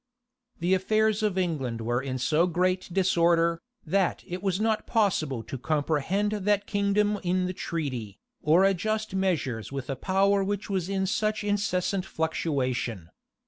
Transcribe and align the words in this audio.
The 0.59 0.73
affairs 0.73 1.21
of 1.21 1.37
England 1.37 1.79
were 1.81 2.01
in 2.01 2.17
so 2.17 2.47
great 2.47 2.91
disorder, 2.91 3.61
that 3.85 4.23
it 4.25 4.41
was 4.41 4.59
not 4.59 4.87
possible 4.87 5.43
to 5.43 5.59
comprehend 5.59 6.31
that 6.31 6.65
kingdom 6.65 7.19
in 7.21 7.45
the 7.45 7.53
treaty, 7.53 8.17
or 8.41 8.63
adjust 8.63 9.13
measures 9.13 9.71
with 9.71 9.91
a 9.91 9.95
power 9.95 10.43
which 10.43 10.71
was 10.71 10.89
in 10.89 11.05
such 11.05 11.43
incessant 11.43 12.03
fluctuation. 12.05 13.11